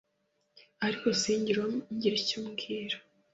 [0.85, 2.97] ariko singire uwo ngira icyo mbwira